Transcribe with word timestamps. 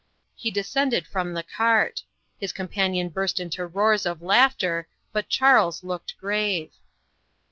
He 0.35 0.49
descended 0.49 1.05
from 1.05 1.31
the 1.35 1.43
cart. 1.43 2.01
His 2.39 2.51
companion 2.51 3.09
burst 3.09 3.39
into 3.39 3.67
roars 3.67 4.07
of 4.07 4.23
laughter; 4.23 4.87
but 5.13 5.29
Charles 5.29 5.83
looked 5.83 6.17
grave. 6.17 6.73